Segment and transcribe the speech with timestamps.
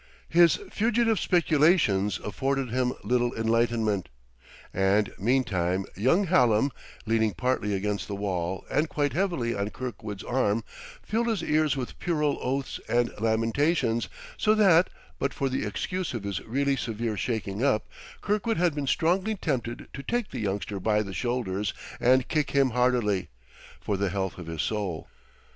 [0.29, 4.09] His fugitive speculations afforded him little enlightenment;
[4.73, 6.71] and, meantime, young Hallam,
[7.05, 10.63] leaning partly against the wall and quite heavily on Kirkwood's arm,
[11.03, 16.23] filled his ears with puerile oaths and lamentations; so that, but for the excuse of
[16.23, 17.85] his really severe shaking up,
[18.21, 22.71] Kirkwood had been strongly tempted to take the youngster by the shoulders and kick him
[22.71, 23.29] heartily,
[23.79, 25.09] for the health of his soul.